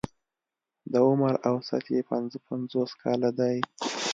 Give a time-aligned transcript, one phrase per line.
[0.91, 3.57] د عمر اوسط يې پنځه پنځوس کاله دی.